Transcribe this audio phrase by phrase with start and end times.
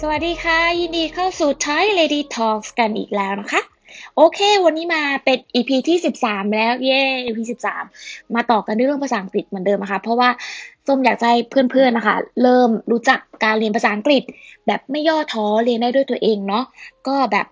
[0.00, 3.62] สวัสดีค่ะ ยินดีเข้าสู่ Thai Lady Talks กันอีกแล้วนะคะ
[4.16, 7.38] โอเค วันนี้มาเป็น EP ที่ 13 แล้ว เย้ EP
[7.86, 10.28] 13 มาต่อกันด้วยเรื่องภาษาอังกฤษเหมือนเดิมนะคะ เพราะว่า
[10.86, 14.22] ส้มอยากให้เพื่อนๆนะคะ เริ่มรู้จักการเรียนภาษาอังกฤษ
[14.66, 16.64] แบบไม่ย่อท้อเรียนได้ด้วยตัวเองเนาะ
[17.08, 17.46] ก็แบบ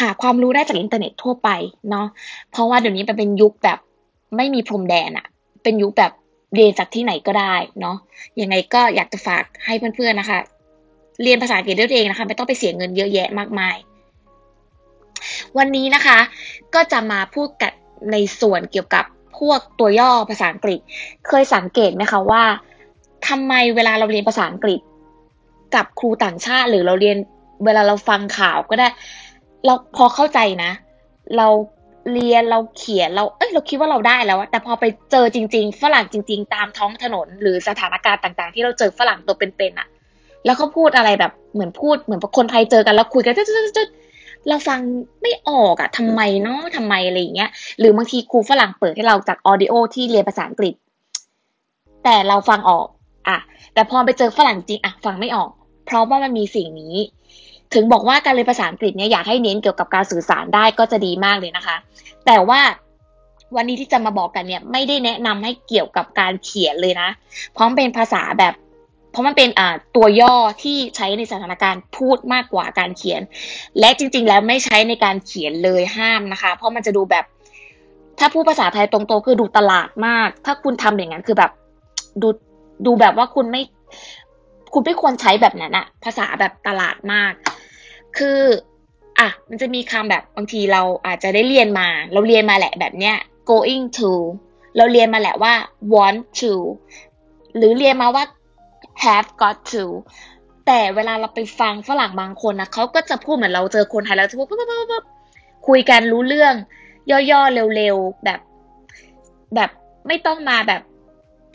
[0.00, 1.48] หาความรู้ได้จากอินเทอร์เน็ตทั่วไป
[1.90, 2.06] เนาะ
[2.50, 3.78] เพราะว่าเดี๋ยวนี้มันเป็นยุคแบบ
[4.36, 5.26] ไม่มีพรมแดนอะ
[5.62, 6.12] เป็นยุคแบบ
[6.54, 7.96] เรียนจากที่ไหนก็ได้เนาะ
[8.40, 10.38] ยังไงก็อยากจะฝากให้เพื่อนๆนะคะ
[11.22, 13.76] เรียนภาษาอังกฤษด้วยตัวเองนะคะ ไม่ต้องไปเสียเงินเยอะแยะมากมาย
[15.58, 16.18] วันนี้นะคะ
[16.74, 17.72] ก็จะมาพูดกัน
[18.12, 19.04] ในส่วนเกี่ยวกับ
[19.38, 20.80] พวกตัวย่อภาษาอังกฤษ
[21.26, 22.44] เคยสังเกตไหมคะว่า
[23.28, 24.80] ทำไมเวลาเราเรียนภาษาอังกฤษ
[25.74, 27.16] กับครูต่างชาติ หรือเราเรียน
[27.64, 28.88] เวลาเราฟังข่าวก็ได้
[29.64, 30.70] เราพอเข้าใจนะ
[31.36, 31.48] เรา
[32.12, 39.88] เรียนเราเขียนเราเอ้ยเราคิดว่าเราได้แล้วแต่พอไปเจอจริง ๆ ฝรั่งจริง ๆ ตามท้องถนน หรือสถานการณ์ต่าง ๆ ที่เราเจอฝรั่งตัวเป็นๆอะ
[40.44, 43.88] แล้วเขาพูดอะไรแบบเหมือนพูดเหมือนคนไทยเจอกันแล้วคุยกันจุด
[44.48, 44.80] เราฟัง
[45.22, 50.74] ไม่ออกอะทำไมเนาะทำไมอะไรอย่างเงี้ย หรือบางทีครูฝรั่งเปิดให้เราจากออดิโอที่เรียนภาษาอังกฤษ
[52.04, 52.86] แต่เราฟังออก
[53.28, 53.38] อะ
[53.74, 55.50] แต่พอไปเจอฝรั่งจริงอะฟังไม่ออก
[55.86, 56.96] เพราะว่ามันมีสิ่งนี้
[57.74, 61.76] ถึงบอกว่าการเรียนภาษาอังกฤษเนี่ยอยากให้เน้นเกี่ยวกับการสื่อสารได้ก็จะดีมากเลยนะคะ
[62.26, 62.60] แต่ว่า
[63.56, 67.08] วันนี้ที่จะมาบอกกันเนี่ยไม่ได้แนะนำให้เกี่ยวกับการเขียนเลยนะ
[67.52, 68.54] เพราะมันเป็นภาษาแบบ
[69.10, 73.20] เพราะมันเป็นอ่าตัวย่อที่ใช้ในสถานการณ์พูดมากกว่าการเขียน
[73.80, 77.24] และจริง ๆ แล้วไม่ใช้ในการเขียนเลยห้ามนะคะ เพราะมันจะดูแบบ
[78.18, 81.50] ถ้าพูดภาษาไทยตรงๆคือดูตลาดมาก ถ้าคุณทำอย่างนั้นคือแบบ
[82.22, 82.28] ดู
[82.86, 83.62] ดูแบบว่าคุณไม่
[84.74, 87.32] คุณไม่ควรใช้แบบนั้นอะภาษาแบบตลาดมาก
[88.18, 88.40] คือ
[89.18, 93.16] อะมันจะมีคำแบบบางทีเราอาจจะได้เรียนมา เราเรียนมาแหละแบบเนี้ย
[93.50, 94.12] going to
[94.76, 95.54] เราเรียนมาแหละว่า
[95.94, 96.54] want to
[97.56, 98.24] หรือเรียนมาว่า
[99.02, 99.84] have got to
[100.66, 105.04] แต่เวลาเราไปฟังฝรั่งบางคนนะเขาก็จะพูดเหมือนเราเจอคนไทยแล้วจะพูดปุ๊บปุ๊บ
[105.68, 106.54] คุยกันรู้เรื่อง
[107.10, 108.40] ย่อๆเร็วๆแบบ
[109.54, 109.70] แบบ
[110.06, 110.82] ไม่ต้องมาแบบ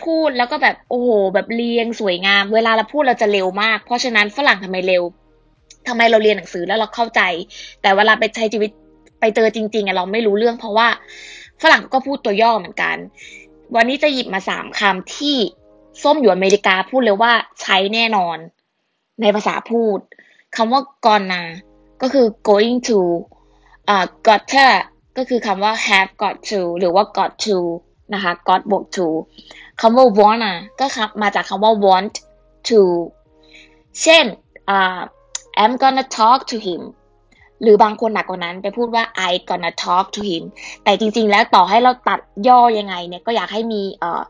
[0.03, 5.03] พูดแล้วก็แบบโอ้โห แบบเรียงสวยงาม เวลาเราพูดเราจะเร็วมาก เพราะฉะนั้นฝรั่งทำไมเร็ว
[5.87, 7.21] ทำไมเราเรียนหนังสือแล้วเราเข้าใจ
[7.81, 8.71] แต่เวลาไปใช้ชีวิต
[9.19, 10.87] ไปเจอจริงๆอะเราไม่รู้เรื่องเพราะว่า
[11.61, 12.95] ฝรั่งก็พูดตัวย่อเหมือนกัน
[13.75, 15.37] วันนี้จะหยิบมาสามคำที่
[16.03, 18.37] ส้มอยู่อเมริกาพูดเลยว่าใช้แน่นอน
[19.21, 19.99] ในภาษาพูด
[20.55, 21.43] คำว่า gonna
[22.01, 22.99] ก็คือ going to
[23.89, 24.67] อ่า gotta
[25.17, 27.57] ก็คือคำว่า have got to หรือว่า got to
[28.13, 29.07] นะคะ got บวก to
[29.81, 30.85] คำว่า wanna ก็
[31.21, 32.15] มาจากคำว่า want
[32.69, 32.81] to
[34.01, 34.25] เช่น
[34.69, 34.99] อ่า
[35.61, 36.81] I'm gonna talk to him
[37.61, 40.43] หรือบางคนหนักกว่านั้นไปพูดว่า I gonna talk to him
[40.83, 44.21] แต่จริง ๆ แล้วต่อให้เราตัดย่อยังไงเนี่ยก็อยากให้มีเอ่อ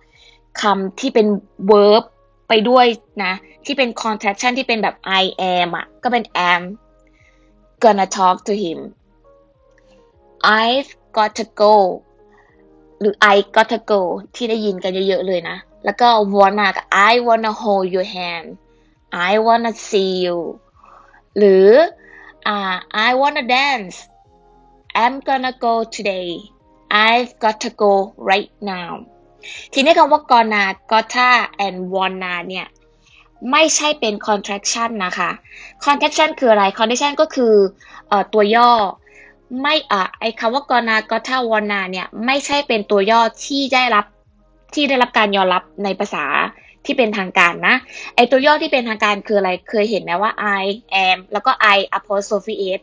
[0.62, 1.28] คำที่เป็น
[1.72, 2.04] verb
[2.50, 2.86] ไปด้วย
[3.24, 3.34] นะ
[3.66, 5.24] ที่เป็น contraction ที่เป็นแบบ I
[5.58, 6.64] am อะ ก็เป็น am
[7.84, 8.80] gonna talk to him
[10.62, 11.76] I've got to go
[13.00, 14.02] หรือ I got to go
[14.36, 16.68] ที่ได้ยินกันเยอะ ๆ เลยนะ แล้วก็ wanna
[17.10, 18.48] I wanna hold your hand
[19.30, 20.38] I wanna see you
[21.38, 21.68] หรือ
[22.54, 22.76] uh,
[23.08, 23.96] I wanna dance
[25.02, 26.30] I'm gonna go today
[27.10, 27.94] I've got to go
[28.30, 28.92] right now
[29.74, 31.32] ทีนี้คำว่า gonna gotta
[31.66, 32.68] and wanna เนี่ย
[33.52, 35.30] ไม่ใช่เป็น contraction นะคะ
[35.86, 37.54] contraction คืออะไร contraction ก็คือ
[38.12, 38.72] อตัวย่อ
[39.62, 44.06] ไม่อะไอคำว่า gonna gotta wanna เนี่ย ไม่ใช่เป็นตัวย่อที่ได้รับ
[44.74, 46.26] ที่ได้รับการยอมรับในภาษา
[46.86, 47.76] ที่เป็นทางการนะ
[48.16, 50.32] ไอตัวย่อที่เป็นทางการคืออะไร เคยเห็นไหมว่า
[50.62, 50.66] I
[51.08, 52.82] am แล้วก็ I apostrophe s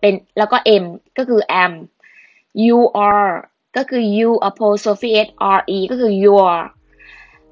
[0.00, 0.84] เป็นแล้วก็ m
[1.18, 1.72] ก็คือ am
[2.64, 2.78] you
[3.10, 3.32] are
[3.76, 6.54] ก็คือ you apostrophe s re ก็คือ your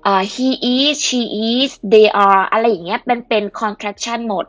[0.06, 4.44] อ่า he is she is they are อะไรอย่างเงี้ยเป็นเป็น contraction หมด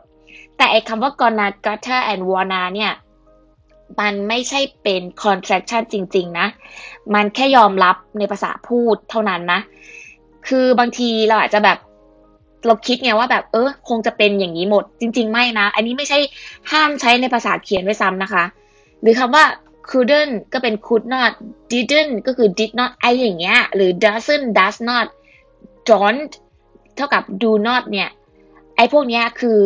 [0.56, 2.92] แต่ไอคำว่า gonna gotta and wanna เนี่ย
[4.00, 6.46] มันไม่ใช่เป็น contraction จริง ๆ นะ
[7.14, 9.60] มันแค่ยอมรับในภาษาพูดเท่านั้นนะ
[10.48, 11.78] คือบางทีเราอาจจะแบบ
[12.66, 16.18] เราคิดไงว่าแบบเออคงจะเป็นอย่างนี้หมด จริง ๆ ไม่นะ อันนี้ไม่ใช่
[16.70, 18.44] ห้ามใช้ในภาษาเขียนด้วยซ้ำนะคะ
[19.00, 19.44] หรือคำว่า
[19.90, 21.32] couldn't ก็เป็น could not
[21.72, 25.06] didn't ก็คือ did not ไออย่างเงี้ย หรือ doesn't does not
[25.90, 26.32] don't
[26.96, 28.08] เท่ากับ do not เนี่ย
[28.76, 29.60] ไอพวกเนี้ยคือ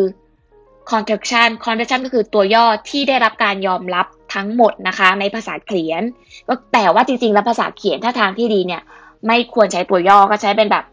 [0.90, 6.02] contraction contraction ก็คือตัวย่อที่ได้รับการยอมรับทั้งหมดนะคะ ในภาษาเขียน
[6.48, 8.82] ก็แต่ว่าจริงๆ แล้วภาษาเขียนถ้าทางที่ดีเนี่ย
[9.26, 10.84] ไม่ควรใช้ตัวย่อก็ใช้เป็นแบบ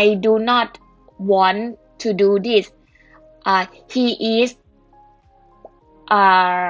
[0.00, 0.68] I do not
[1.30, 1.62] want
[2.02, 2.66] to do this
[3.50, 4.50] uh, he is
[6.18, 6.66] uh,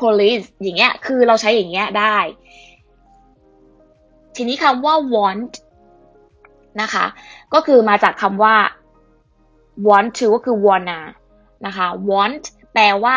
[0.00, 2.16] police อย่างเงี้ย คือเราใช้อย่างเงี้ยได้
[4.36, 5.52] ทีนี้คำว่า want
[6.80, 7.04] นะคะ
[7.54, 8.56] ก็คือมาจากคำว่า
[9.88, 11.00] want to ก็คือ wanna
[11.66, 13.16] นะคะ want แปลว่า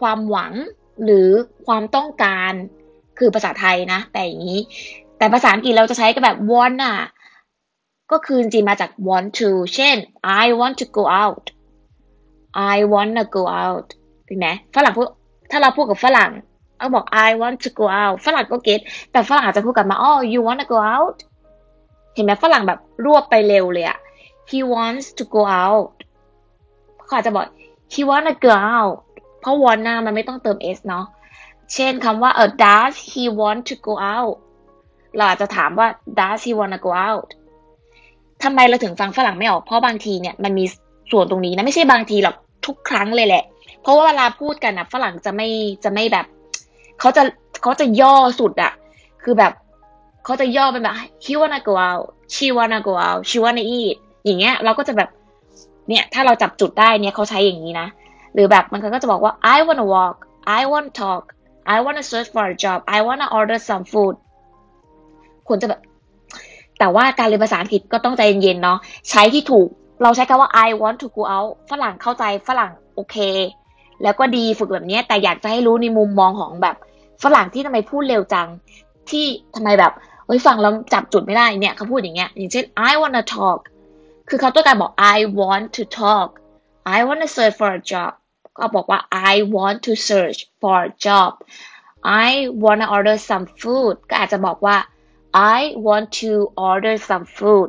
[0.00, 0.52] ความหวัง
[1.04, 1.28] หรือ
[1.66, 2.52] ความต้องการ
[3.18, 4.60] คือภาษาไทยนะ แต่อย่างนี้
[5.18, 6.96] แต่ภาษาอังกฤษเราจะใช้ก็แบบ want อะ
[8.12, 9.96] ก็คือจริงมาจาก want to เช่น
[10.42, 11.44] I want to go out
[12.74, 13.88] I wanna go out
[14.26, 15.08] เห็นไหมฝรั่งพูด
[15.50, 16.30] ถ้าเราพูดกับฝรั่ง
[16.78, 18.80] เขาบอก I want to go out ฝรั่งก็เก็ต
[19.12, 21.18] แต่ฝรั่งอาจจะพูดกลับมาอ๋อ you wanna go out
[22.14, 23.98] เห็นไหมฝรั่งแบบรวบไปเร็วเลยอะ
[24.50, 25.92] he wants to go out
[27.06, 27.44] เขาอาจจะบอก
[27.92, 28.94] he wanna go out
[29.40, 31.06] เพราะ wanna มันไม่ต้องเติม s เนาะ
[31.74, 34.34] เช่นคำว่าเออ does he want to go out
[35.16, 35.88] เราอาจจะถามว่า
[36.18, 37.28] does he wanna go out
[38.42, 40.64] ทำไมเราถึงฟังฝรั่งไม่ออก เพราะบางทีเนี่ยมันมี
[41.10, 43.44] ส่วนตรงนี้นะไม่ใช่บางทีหรอกทุกครั้งเลยแหละ
[43.82, 45.48] เพราะว่าเวลาพูดกันนะฝรั่งจะไม่
[45.84, 46.26] จะไม่แบบ
[47.00, 47.22] เขาจะ
[47.62, 48.72] เขาจะย่อสุดอะ
[49.22, 49.52] คือแบบ
[50.24, 50.94] เขาจะย่อเป็นแบบ
[51.24, 55.10] he wanna go out she wanna go out she wanna eat อย่างเงี้ยเราก็จะแบบ
[55.88, 57.88] เนี่ยถ้าเราจับจุดได้เนี่ยเขาใช้อย่างนี้นะ
[58.34, 60.16] หรือแบบมันก็จะบอกว่า I wanna walk
[60.58, 61.22] I wanna talk
[61.74, 64.14] I wanna search for a job I wanna order some food
[65.48, 65.80] ควรจะแบบ
[66.78, 68.78] แต่ว่าการเรียนภาษาอังกฤษก็ต้องใจเย็นๆเนาะ
[69.10, 69.68] ใช้ที่ถูก
[70.02, 73.16] เราใช้คำว่า I want to go out ฝรั่งเข้าใจฝรั่งโอเค
[74.02, 76.76] แล้วก็ดีฝึกแบบนี้แต่อยากจะให้รู้ในมุมมองของแบบ
[77.22, 78.48] ฝรั่งที่ทำไมพูดเร็วจัง
[79.10, 79.92] ที่ทำไมแบบ
[80.26, 83.60] เฮ้ยฟังแล้วจับจุดไม่ได้เนี่ยเขาพูดอย่างเงี้ยอย่างเช่น I wanna talk
[84.28, 86.28] คือเขาต้องการบอก I want to talk
[86.96, 88.12] I wanna search for a job
[88.58, 89.00] ก็บอกว่า
[89.32, 91.30] I want to search for a job
[92.26, 92.28] I
[92.62, 94.76] wanna order some food ก็อาจจะบอกว่า
[95.56, 96.32] I want to
[96.70, 97.68] order some food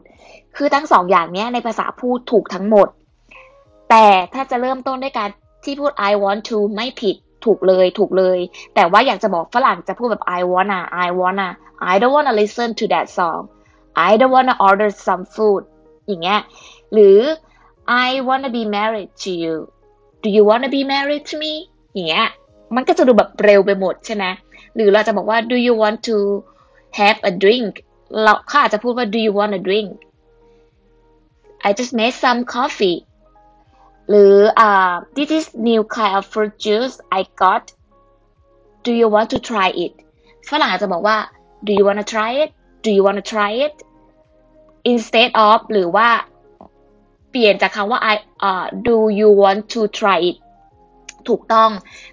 [0.55, 2.87] คือทั้งสองอย่างนี้ในภาษาพูดถูกทั้งหมด
[3.89, 5.29] แต่ถ้าจะเริ่มต้นด้วยการ
[5.63, 8.39] ที่พูด I want to ไม่ผิดถูกเลยถูกเลย
[8.75, 11.47] แต่ว่าอยากจะบอกฝรั่งจะพูดแบบ I wanna I wanna
[11.91, 13.41] I don't wanna listen to that song
[14.09, 15.63] I don't wanna order some food
[16.07, 16.39] อย่างเงี้ย
[16.93, 17.19] หรือ
[18.05, 19.55] I wanna be married to you
[20.23, 21.53] Do you wanna be married to me
[21.93, 22.27] อย่างเงี้ย
[22.75, 24.25] มันก็จะดูแบบเร็วไปหมดใช่ไหม
[24.75, 26.17] หรือเราจะบอกว่า Do you want to
[26.98, 27.72] have a drink
[28.22, 29.90] เราเขาอาจจะพูดว่า Do you want a drink
[31.66, 32.98] I just made some coffee
[34.08, 34.36] หรือ
[34.66, 37.64] uh, this is new kind of fruit juice I got
[38.86, 39.92] do you want to try it
[40.48, 41.18] ฝรั่งอาจจะบอกว่า
[41.66, 42.50] do you want to try it
[42.84, 43.74] do you want to try it
[44.92, 46.08] instead of หรือว่า
[47.30, 48.14] เปลี่ยนจากคำว่า I
[48.48, 50.36] uh, do you want to try it
[51.28, 51.70] ถูกต้อง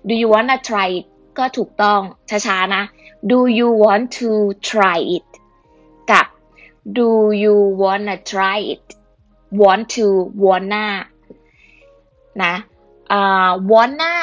[0.10, 1.06] do you want to try it
[1.39, 2.01] ก็ถูกต้อง
[2.31, 2.83] ช้าๆ นะ
[3.31, 4.31] do you want to
[4.71, 5.29] try it
[6.11, 6.27] กับ
[6.99, 7.09] do
[7.43, 8.85] you wanna try it
[9.61, 10.07] want to
[10.45, 10.87] wanna
[12.43, 12.55] นะ
[13.13, 14.15] อ่า wanna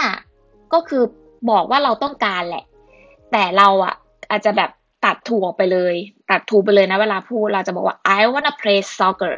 [0.73, 1.03] ก็คือ
[1.49, 2.65] บอกว่าเราต้องการแหละ
[3.31, 3.95] แต่เราอะ
[4.29, 4.71] อาจจะแบบ
[5.05, 5.95] ตัดถูออกไปเลย
[6.31, 9.35] ตัดถูกไปเลยนะเวลาพูดเราจะบอกว่า I wanna play soccer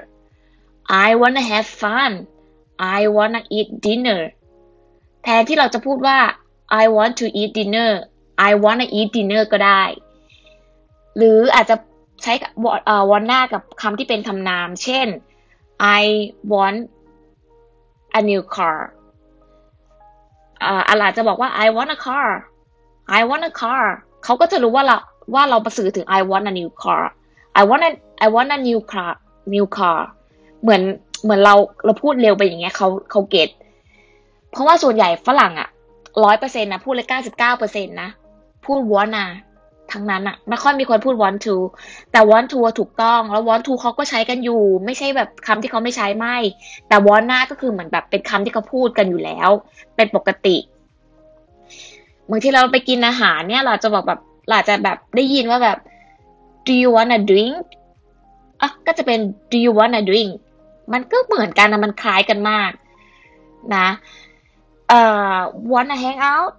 [1.06, 2.12] I wanna have fun
[2.98, 4.22] I wanna eat dinner
[5.24, 6.18] แทนที่เราจะพูดว่า
[6.82, 7.92] I want to eat dinner
[8.48, 9.84] I wanna eat dinner ก็ได้
[11.18, 11.76] หรืออาจจะ
[12.24, 12.34] ใช้
[13.10, 15.08] วอนหน้ากับคำที่เป็นคำนาม เช่น
[16.00, 16.02] I
[16.52, 16.80] want
[18.20, 18.78] a new car
[20.64, 22.28] อาอาจจะบอกว่า I want a car
[23.20, 23.84] I want a car
[24.24, 24.98] เขาก็จะรู้ว่าเรา
[25.34, 27.04] ว่าเราประสื่อถึง I want a new car
[27.60, 27.92] I want a
[28.26, 29.12] I want a new car
[29.54, 30.00] new car
[30.62, 30.82] เหมือน
[31.24, 31.56] เหมือนเรา
[31.86, 33.50] เราพูดเร็วไปอย่างเงี้ยเขาเขาเก็ต
[34.52, 35.70] เพราะว่าส่วนใหญ่ฝรั่งอะ
[36.24, 38.10] ร้อยเปอร์เซ็นต์นะพูดเลยเก้าสิบเก้าเปอร์เซ็นต์นะ
[38.66, 39.28] พูด want นะ
[39.92, 41.56] ทั้งนั้นอะไม่ค่อยมีคนพูด want to
[42.12, 46.36] แต่ want to ถูกต้อง แล้ว want to เขาก็ใช้กันอยู่ ไม่ใช่แบบคำที่เขาไม่ใช้ไม่
[46.88, 49.50] แต่ want หน้าก็คือเหมือนแบบเป็นคำที่เขาพูดกันอยู่แล้ว
[49.96, 50.58] เป็นปกติ
[52.30, 54.20] บางทีเราไปกินอาหารเนี่ย เราจะบอกแบบ
[54.50, 55.78] เราจะแบบได้ยินว่าแบบ
[56.68, 57.56] do you want a drink
[58.62, 59.20] อะก็จะเป็น
[59.52, 60.32] do you want a drink
[60.94, 62.72] มันก็เหมือนกันนะมันคล้ายกันมาก
[63.76, 63.88] นะ
[64.90, 65.02] เอ่
[65.34, 65.36] อ
[65.72, 66.58] wanna hang out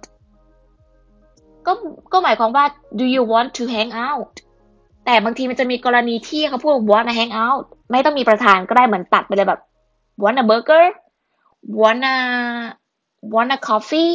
[1.65, 1.71] ก็
[2.13, 2.65] ก็หมายความว่า
[2.99, 4.33] do you want to hang out
[5.05, 9.61] แต่บางทีมันจะมีกรณีที่เขาพูด wanna hang out ไม่ต้องมีประธานก็ได้เหมือนตัดไปเลยแบบ
[10.23, 10.85] wanna burger
[11.81, 12.13] wanna
[13.33, 14.11] wanna coffee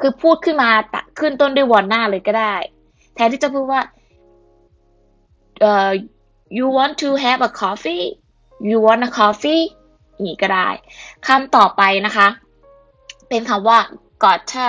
[0.00, 2.54] คือพูดขึ้นมาตัดขึ้นต้นด้วย wanna เลยก็ได้
[3.14, 3.80] แทนที่จะพูดว่า
[5.68, 5.92] uh,
[6.56, 8.04] you want to have a coffee
[8.68, 9.62] you want a coffee
[10.24, 10.68] นี่ก็ได้
[11.26, 12.28] คำต่อไปนะคะ
[13.32, 13.78] เป็นคำว่า
[14.22, 14.68] gotta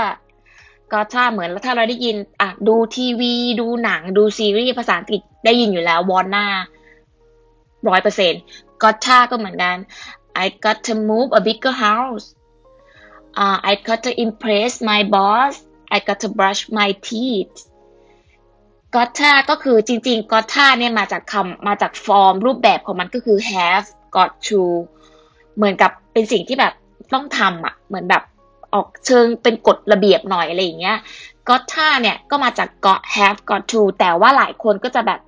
[0.92, 6.48] ก็ถ้าเหมือนถ้าเราได้ยินอะดูทีวี ดูหนังดูซีรีส์ภาษาอังกฤษได้ยินอยู่แล้ววอนหน้า
[7.88, 8.42] ร้อยเปอร์เซ็นต์
[8.82, 9.78] ก็ถ้าก็เหมือนกัน
[10.44, 12.26] I got to move a bigger house
[13.42, 15.54] uh, I got to impress my boss
[15.96, 17.56] I got to brush my teeth
[18.96, 24.62] gotta ก็คือจริงๆ gotta เนี่ยมาจากคำมาจากฟอร์มรูปแบบของมันก็คือ have got to
[25.56, 26.74] เหมือนกับเป็นสิ่งที่แบบ
[27.14, 28.24] ต้องทำอะเหมือนแบบ
[28.74, 30.98] ออกเชิงเป็นกฎระเบียบหน่อยอะไรอย่างเงี้ย
[31.50, 35.20] gotta เนี่ยก็มาจาก got have got to แต่ว่าหลายคนก็จะแบบ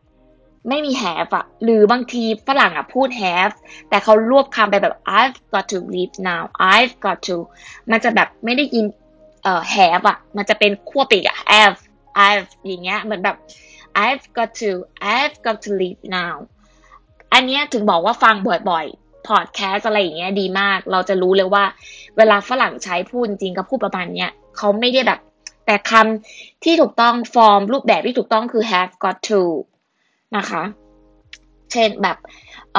[0.70, 3.56] ไม่มี have อะหรือบางทีฝรั่งอะพูด have
[3.90, 6.44] แต่เขารวบคำไปแบบ I've got to leave now
[6.76, 7.38] I've got to
[7.92, 8.86] มันจะแบบไม่ได้ยิน
[9.44, 11.78] เอ่อ have อะมันจะเป็นควบปีกอะ have
[12.28, 13.38] I've อย่างเงี้ยเหมือนแบบ
[14.06, 14.70] I've got to
[15.16, 16.36] I've got to leave now
[17.34, 18.36] อันเนี้ยถึงบอกว่าฟัง
[18.70, 21.64] บ่อยๆ พอดแคสอะไรอย่างเงี้ยดีมาก เราจะรู้เลยว่า
[22.18, 25.20] เวลาฝรั่งใช้พูดจริงกับพูดประมาณเนี้ยเขาไม่ได้แบบ
[25.66, 29.42] แต่คำที่ถูกต้องฟอร์มรูปแบบที่ถูกต้องคือ have got to
[30.38, 30.64] นะคะ
[31.72, 32.18] เช่นแบบ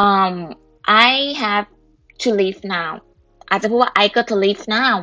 [0.07, 0.35] um
[1.09, 1.11] I
[1.43, 1.67] have
[2.23, 2.91] to leave now
[3.49, 4.97] อาจจะพูดว่า I got to leave now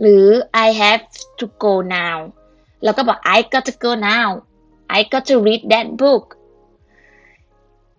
[0.00, 0.26] หรือ
[0.64, 1.02] I have
[1.40, 2.18] to go now
[2.84, 4.28] แล้วก็บอก I got to go now
[4.96, 6.24] I got to read that book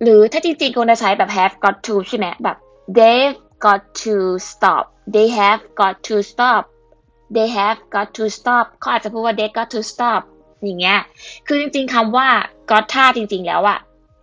[0.02, 2.58] หรือถ้าจริงๆคนจะใช้แบบ have got to ใช่ไหมแบบ
[2.98, 4.16] they've got to
[4.50, 6.64] stop they have got to stop
[7.36, 10.22] they have got to stop เขาอาจจะพูดว่า they got to stop
[10.64, 11.00] อย่างเงี้ย
[11.48, 12.28] คือจริงๆคำว่า
[12.70, 13.80] got ท่าจริงๆแล้วอะ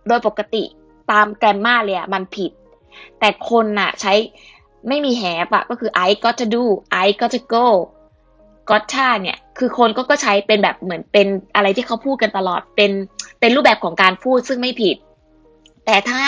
[0.07, 0.63] โดยปกติ
[1.11, 2.51] ตามแกรมมาเลยอะมันผิด
[3.19, 4.13] แต่คนน่ะใช้
[4.87, 6.63] ไม่มี have อะก็คือ I got to do
[7.05, 7.67] I got to go
[8.69, 12.91] got ท่าเนี่ย คือคนก็ก็ใช้เป็นแบบเหมือนเป็นอะไรที่เขาพูดกันตลอดเป็น
[13.39, 14.97] เป็นรูปแบบของการพูดซึ่งไม่ผิด
[15.87, 16.23] แต่ถ้า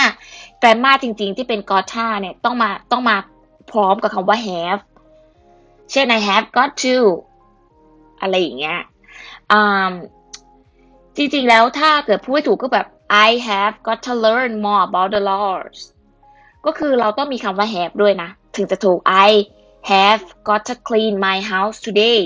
[0.60, 3.18] แกรมมาจริง ๆ ที่เป็น got ท่าเนี่ยต้องมาต้องมา
[3.72, 4.82] พร้อมกับคำว่า have
[5.92, 6.98] เช่น I have got to
[8.22, 8.80] อะไรอย่างเงี้ย
[11.18, 12.88] จริง ๆ แล้วถ้าเกิดพูดถูกก็แบบ
[13.28, 15.78] I have got to learn more about the laws
[16.66, 19.30] ก็คือเราต้องมีคำว่า have ด้วยนะ ถึงจะถูก I
[19.92, 22.20] have got to clean my house today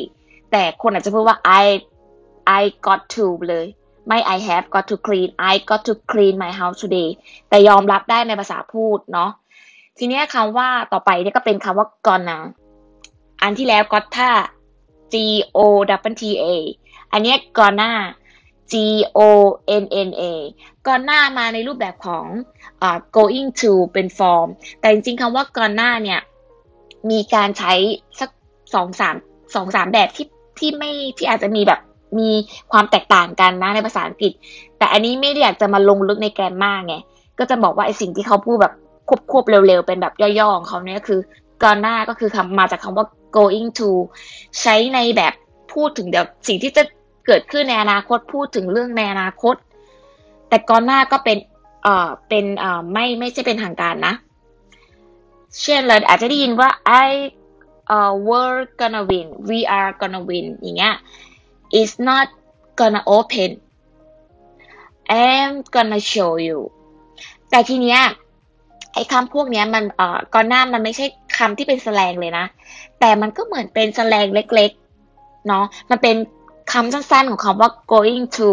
[0.51, 1.65] แต่คนอาจจะพูดว่า I
[2.59, 3.67] I got to เลย
[4.07, 7.10] ไม่ I have got to clean I got to clean my house today
[7.50, 9.31] แต่ยอมรับได้ในภาษาพูดเนาะ
[9.98, 12.39] ทีนี้คำว่าต่อไปเนี่ยก็เป็นคำว่า gonna
[13.41, 14.31] อันที่แล้ว gotta
[15.13, 15.15] G
[15.57, 15.60] O
[16.12, 16.45] W T A
[17.12, 17.93] อันนี้ gonna
[18.72, 18.74] G
[19.17, 19.19] O
[19.83, 20.24] N N A
[20.88, 22.25] ก่อนหน้ามาในรูปแบบของ
[22.81, 22.83] อ
[23.15, 24.48] going to เป็นฟอร์ม
[24.79, 26.19] แต่จริงๆคำว่าก่อนหน้าเนี่ย
[27.10, 27.74] มีการใช้
[28.19, 28.29] สัก
[28.74, 29.15] สองสาม
[29.55, 30.27] สองสามแบบที่
[30.60, 31.79] ที่ไม่ที่อาจจะมีแบบ
[32.20, 32.32] มี
[32.72, 34.32] ความแตกต่างกันนะในภาษาอังกฤษ
[34.77, 36.96] แต่อันนี้ไม่ได้อยากจะมาลงลึกในแกรมมาไง
[37.39, 38.74] ก็จะบอกว่าไอสิ่งที่เขาพูดแบบ
[39.32, 41.20] ควบๆเร็วๆ เป็นแบบย่อๆของเขาเนี่ยคือ
[41.63, 43.05] ก่อนหน้าก็คือคำมาจากคำว่า
[43.38, 43.89] going to
[44.62, 45.34] ใช้ในแบบ
[45.74, 46.84] พูดถึงเดี๋ยวสิ่งที่จะ
[47.25, 49.55] เกิดขึ้นในอนาคตพูดถึงเรื่องในอนาคต
[50.50, 51.38] แต่ก่อนหน้าก็เป็น
[51.84, 54.13] เอ่อเป็นเอ่อไม่ไม่ใช่เป็นทางการนะ
[55.62, 56.70] เช่นเราอาจจะได้ยินว่า
[57.05, 57.10] I
[57.96, 60.93] uh, we're gonna win we are gonna win อย่างเงี้ย
[61.81, 62.27] is not
[62.79, 63.51] gonna open
[65.21, 66.59] I'm gonna show you
[67.49, 68.01] แต่ทีเนี้ย
[68.93, 71.05] ไอ้คำพวกเนี้ยมันเอ่อก่อนหน้ามันไม่ใช่
[71.37, 72.45] คำที่เป็นแสลงเลยนะ
[72.99, 76.15] แต่มันก็เหมือนเป็นแสลงเล็กๆเนาะมันเป็น
[76.73, 78.51] คำสั้นๆของคำว่า going to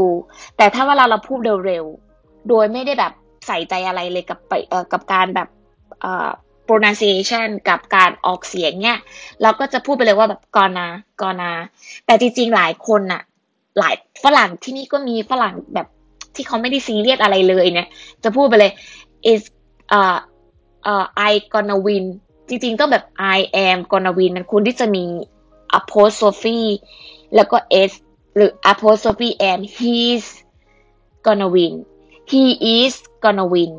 [0.57, 3.13] แต่ถ้าเวลาเราพูดเร็วๆโดยไม่ได้แบบ
[3.47, 5.49] ใส่ใจอะไรเลยกับไปเอ่อกับการแบบ
[6.01, 6.31] เอ่อ
[6.71, 8.99] pronunciation กับการออกเสียงเนี่ย
[9.43, 10.87] เราก็จะพูดไปเลยว่าแบบกอนา
[11.21, 11.53] กอนา
[12.07, 13.23] แต่จริงๆ หลายคนน่ะ
[13.79, 15.87] หลายฝรั่งที่นี่ก็มีฝรั่งแบบ
[16.35, 17.89] ที่เขาไม่ได้ซีเรียสอะไรเลยเนี่ย
[18.25, 18.73] จะพูดไปเลย
[19.33, 19.43] is
[19.89, 20.17] เอ่อ
[20.85, 22.05] เอ่อ I gonna win
[22.49, 23.05] จริงๆ ต้องแบบ
[23.37, 25.05] I am gonna win มันควรที่จะมี
[25.81, 26.59] apostrophe
[27.35, 27.57] แล้วก็
[27.91, 27.93] s
[28.37, 30.27] หรือ apostrophe and he's
[31.27, 31.75] gonna win
[32.31, 32.43] he
[32.77, 33.73] is gonna win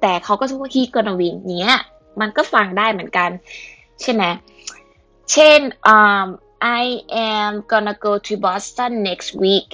[0.00, 1.72] แต่เขาก็พูดว่า he gonna win เนี้ย
[2.20, 3.30] มันก็ฟังได้เหมือนกัน
[4.00, 4.24] ใช่ไหม
[5.32, 5.60] เช่น
[5.96, 6.26] um,
[6.80, 6.84] I
[7.32, 9.68] am gonna go to Boston next week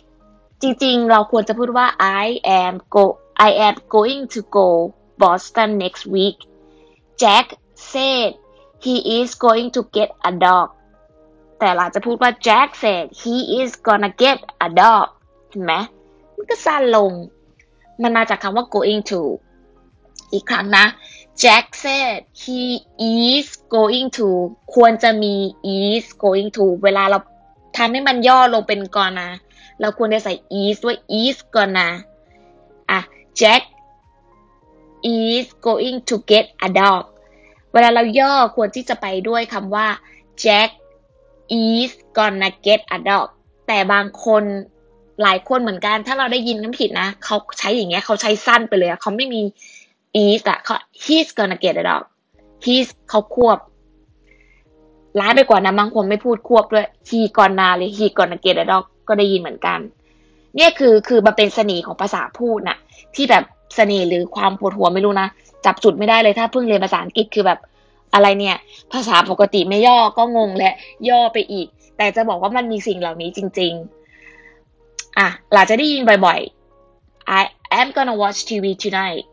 [0.63, 1.87] จริงๆ เราควรจะพูดว่า
[2.23, 2.27] I
[2.63, 3.05] am go
[3.49, 4.69] I am going to go
[5.23, 6.39] Boston next week
[7.23, 7.47] Jack
[7.91, 8.31] said
[8.85, 10.69] he is going to get a dog
[11.59, 15.07] แต่เราจะพูดว่า Jack said he is gonna get a dog
[15.51, 15.75] เห็นไหม
[16.37, 17.13] มันก็สั้นลง
[18.03, 19.21] มันมาจากคำว่า going to
[20.33, 20.87] อีกครั้งนะ
[21.43, 22.61] Jack said he
[23.15, 24.29] is going to
[24.75, 25.35] ควรจะมี
[25.77, 27.19] is going to เวลาเรา
[27.77, 29.31] ทำให้มันย่อลงเป็นกอนนะ
[29.81, 31.91] เราควรจะใส่ is ด้วย is ก่อนนะ
[32.91, 32.99] อะ
[33.41, 33.63] Jack
[35.17, 37.03] is going to get a dog
[37.73, 39.87] เวลาเราย่อควรที่จะไปด้วยคำว่า
[40.43, 40.71] Jack
[41.65, 43.29] is gonna get a dog
[43.67, 44.43] แต่บางคน
[45.23, 49.43] หลายคนเหมือนกัน ถ้าเราได้ยินน้ำผิดนะ เขาใช้อย่างเงี้ยเขาใช้สั้นไปเลยเขาไม่มี
[50.25, 52.05] is อะเขา he's gonna get a dog
[52.65, 53.59] he's เขาควบ
[55.21, 59.79] ร้ายไปกว่านะบางคนไม่พูดควบด้วย he gonna เลย he gonna get a dog ก็ได้ยินเหมือนกัน
[60.57, 62.79] เนี่ยคือคือมันเป็นเสน่ห์ของภาษาพูดน่ะ
[63.15, 63.45] ที่แบบ
[63.77, 65.29] เสน่ห์หรือความปวดหัวไม่รู้นะ
[65.65, 67.59] จับจุดไม่ได้เลยถ้าเพิ่งเรียนภาษาอังกฤษคือแบบ
[68.15, 68.57] อะไรเนี่ย
[68.93, 70.73] ภาษาปกติไม่ย่อก็งงและ
[71.09, 73.73] ย่อไปอีก แต่จะบอกว่ามันมีสิ่งเหล่านี้จริง
[74.47, 77.43] ๆ อะหลาจะได้ยินบ่อยๆ I
[77.81, 79.25] am gonna watch TV tonight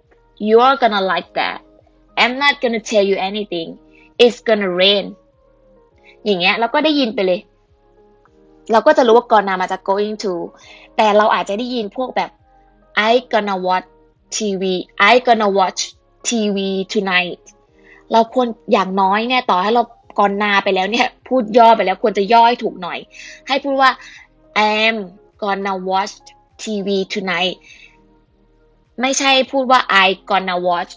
[0.48, 1.60] you're gonna like that
[2.22, 3.70] I'm not gonna tell you anything
[4.24, 5.06] it's gonna rain
[6.26, 7.40] อย่างเงี้ยเราก็ได้ยินไปเลย
[8.72, 10.34] เราก็จะรู้ว่าก่อนนามาจาก going to
[10.98, 12.32] แต่เราอาจจะได้ยินพวกแบบ
[13.12, 13.88] I gonna watch
[14.36, 14.64] TV
[15.12, 15.82] I gonna watch
[16.28, 16.58] TV
[16.94, 17.42] tonight
[18.12, 19.84] เราควรอย่างน้อยเนี่ยต่อให้เรา
[20.20, 23.00] ก่อนนาไปแล้วเนี่ย พูดย่อไปแล้วควรจะย่อให้ถูกหน่อย
[23.48, 23.92] ให้พูดว่า
[24.72, 24.98] I'm
[25.42, 26.14] gonna watch
[26.64, 27.56] TV tonight
[29.02, 30.92] ไม่ใช่พูดว่า I gonna watch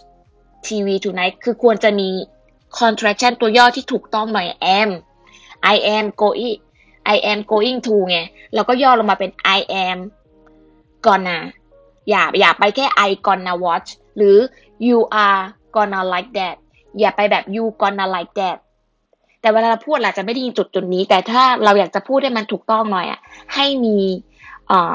[0.65, 2.09] TV tonight คือควรจะมี
[2.79, 4.47] contraction ตัวย่อที่ถูกต้องหน่อย
[4.79, 4.89] am
[5.73, 6.57] I am going
[7.13, 8.17] I am going to ไง
[8.53, 9.99] แล้วก็ย่อลงมาเป็น I am
[11.05, 11.37] gonna
[12.09, 14.37] อย่าอย่าไปแค่ I gonna watch หรือ
[14.87, 15.41] you are
[15.75, 16.55] gonna like that
[16.99, 18.57] อย่าไปแบบ you gonna like that
[19.41, 23.19] แต่เวลาเราพูดเราจะไม่ได้ยินจุดจุดนี้ แต่ถ้าเราอยากจะพูดให้มันถูกต้องหน่อยอะ
[23.55, 23.97] ให้มี
[24.67, 24.93] เอ่อ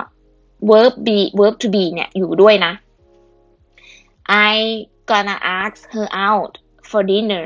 [0.71, 2.73] verb be verb to be เนี่ยอยู่ด้วยนะ
[4.27, 6.53] I gonna ask her out
[6.91, 7.45] for dinner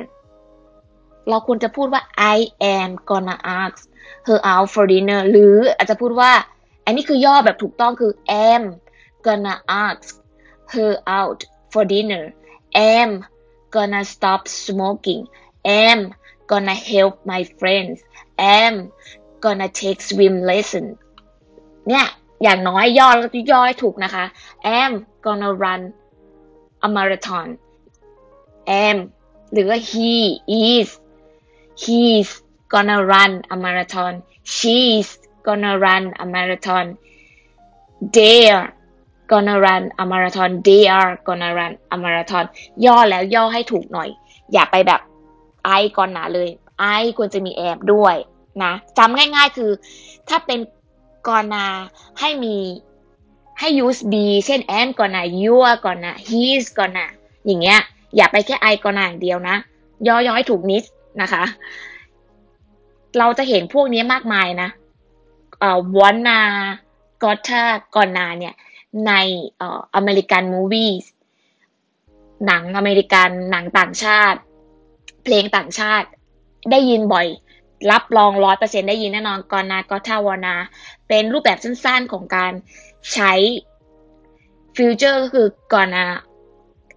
[1.28, 2.02] เราควรจะพูดว่า
[2.35, 2.37] I
[2.78, 3.80] am gonna ask
[4.28, 6.33] her out for dinner หรืออาจจะพูดว่า
[6.85, 8.12] อันนี้คือย่อแบบถูกต้องคือ
[8.50, 8.64] am
[9.26, 9.56] gonna
[9.87, 10.09] ask
[10.75, 11.40] her out
[11.73, 12.25] for dinner
[12.97, 13.11] am
[13.75, 15.23] gonna stop smoking
[15.87, 16.00] am
[16.50, 17.97] gonna help my friends
[18.59, 18.75] am
[19.45, 20.87] gonna take swim lesson
[21.88, 22.06] เนี่ย
[22.42, 24.25] อย่างน้อยย่อแล้วย่อให้ถูกนะคะ
[24.80, 24.92] am
[25.25, 25.83] gonna run
[26.87, 27.49] a marathon
[28.85, 28.99] am
[29.52, 30.12] หรือว่า he
[30.62, 30.88] is
[31.83, 32.30] he's
[32.73, 34.14] gonna run a marathon
[34.54, 35.09] she's
[35.47, 36.87] gonna run a marathon
[38.14, 38.64] they're
[39.30, 42.45] gonna run a marathon they are gonna run a marathon
[42.85, 44.09] ย่อแล้วย่อให้ถูกหน่อย
[44.52, 45.00] อย่าไปแบบ
[45.80, 46.49] I ก่อนหนาเลย
[47.00, 48.17] I ควรจะมีแอบด้วย
[48.62, 49.71] นะจำง่ายๆคือ
[50.28, 50.60] ถ้าเป็น
[51.28, 51.67] ก่อนนา
[52.21, 52.56] ให้มี
[53.58, 57.06] ให้ use be เช่น am ก่อนนา you are ก่อนนา he's ก่อนนา
[57.47, 57.80] อย่างเงี้ย
[58.16, 59.56] อย่าไปแค่ I ก่อนนาอย่างเดียวนะ
[60.06, 60.82] ย่อๆให้ถูกนิด
[61.21, 61.45] นะคะ
[63.19, 64.69] เราจะเห็นพวกนี้มากมายนะ
[65.60, 66.40] เอ่อวอนนา
[67.23, 67.62] กอตา
[67.97, 68.54] ก่อนนาเนี่ย
[69.06, 69.12] ใน
[69.58, 70.92] เอ่ออเมริกันมูวี่
[72.47, 74.38] หนังอเมริกันหนังต่างชาติ
[75.25, 76.08] เพลงต่างชาติ
[76.71, 77.26] ได้ยินบ่อย
[77.91, 80.54] รับรองร้อยเปอร์เซ็นได้ยินแน่นอนกอนา กอทาวนา
[81.08, 82.52] เป็นรูปแบบสั้นๆของการ
[83.12, 83.32] ใช้
[84.76, 86.06] ฟิวเจอร์ก็คือกอนนะ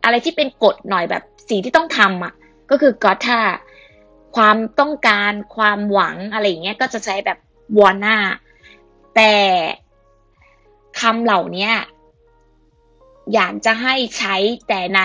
[0.03, 2.33] อะไรที่เป็นกฎหน่อยแบบสิ่งที่ต้องทำอะ
[2.69, 3.41] ก็คือกอทา
[4.35, 7.37] ความต้องการความหวังอะไรอย่างเงี้ยก็จะใช้แบบ
[7.77, 8.17] วอนา
[9.15, 9.33] แต่
[10.99, 11.69] คำเหล่านี้
[13.33, 14.35] อยากจะให้ใช้
[14.67, 15.01] แต่ใน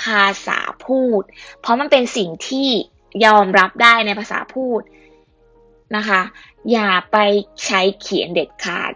[0.00, 1.22] ภาษาพูด
[1.60, 2.68] เพราะมันเป็นสิ่งที่
[3.26, 4.80] ยอมรับได้ในภาษาพูด
[5.96, 6.20] นะคะ
[6.72, 7.16] อย่าไป
[7.64, 8.92] ใช้เขียนเด็ดขาด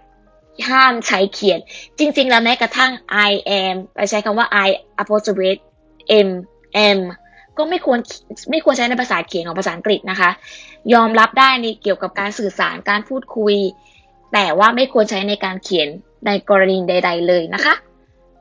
[0.68, 1.59] ห้ามใช้เขียน
[1.98, 2.92] จริง ๆ แล้วแม้กระทั่ง
[3.30, 4.68] I am ไปใช้คำว่า I
[5.02, 5.61] apostrophe
[6.26, 6.30] m
[6.96, 6.98] m
[7.57, 7.98] ก็ไม่ควร
[8.50, 10.30] ไม่ควรใช้ในภาษาเขียนของภาษาอังกฤษนะคะ
[10.94, 13.57] ยอมรับได้ในเกี่ยวกับการสื่อสารการพูดคุย
[14.33, 15.88] แต่ว่าไม่ควรใช้ในการเขียน
[16.26, 17.74] ในกรณีใด ๆ เลยนะคะ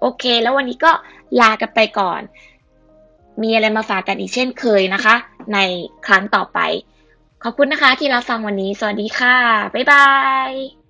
[0.01, 0.91] โอเค แล้ววันนี้ก็
[1.41, 2.21] ลากันไปก่อน
[3.41, 5.15] มีอะไรมาฝากกันอีกเช่นเคยนะคะ
[5.53, 5.59] ใน
[6.07, 6.59] ครั้งต่อไป
[7.43, 9.37] ขอบคุณนะคะที่รับฟังวันนี้ สวัสดีค่ะ
[9.73, 10.07] บ๊ายบา
[10.49, 10.82] ย